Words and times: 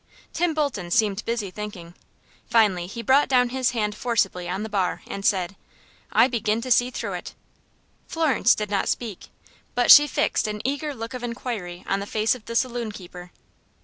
Tim 0.33 0.55
Bolton 0.55 0.89
seemed 0.89 1.23
busy 1.25 1.51
thinking. 1.51 1.93
Finally 2.49 2.87
he 2.87 3.03
brought 3.03 3.29
down 3.29 3.49
his 3.49 3.69
hand 3.69 3.93
forcibly 3.93 4.49
on 4.49 4.63
the 4.63 4.67
bar, 4.67 5.03
and 5.05 5.23
said: 5.23 5.55
"I 6.11 6.25
begin 6.27 6.59
to 6.61 6.71
see 6.71 6.89
through 6.89 7.13
it." 7.13 7.35
Florence 8.07 8.55
did 8.55 8.71
not 8.71 8.89
speak, 8.89 9.27
but 9.75 9.91
she 9.91 10.07
fixed 10.07 10.47
an 10.47 10.63
eager 10.65 10.95
look 10.95 11.13
of 11.13 11.21
inquiry 11.21 11.85
on 11.87 11.99
the 11.99 12.07
face 12.07 12.33
of 12.33 12.45
the 12.45 12.55
saloon 12.55 12.91
keeper. 12.91 13.31